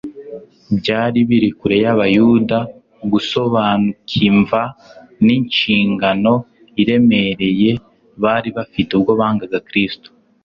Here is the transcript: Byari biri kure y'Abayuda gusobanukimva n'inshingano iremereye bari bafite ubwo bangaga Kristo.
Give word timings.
Byari 0.77 1.19
biri 1.29 1.49
kure 1.59 1.77
y'Abayuda 1.83 2.59
gusobanukimva 3.11 4.61
n'inshingano 5.25 6.33
iremereye 6.81 7.71
bari 8.23 8.49
bafite 8.57 8.89
ubwo 8.97 9.11
bangaga 9.19 9.59
Kristo. 9.67 10.07